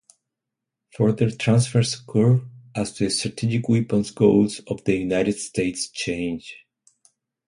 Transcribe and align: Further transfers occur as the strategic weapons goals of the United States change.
Further 0.97 1.29
transfers 1.29 1.93
occur 1.93 2.41
as 2.73 2.97
the 2.97 3.07
strategic 3.11 3.69
weapons 3.69 4.09
goals 4.09 4.59
of 4.65 4.83
the 4.83 4.95
United 4.97 5.33
States 5.37 5.89
change. 5.89 6.65